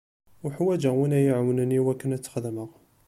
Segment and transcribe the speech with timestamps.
[0.45, 2.69] Uḥwaǧeɣ win ara yi-iɛawnen i wakken ad t-xedmeɣ.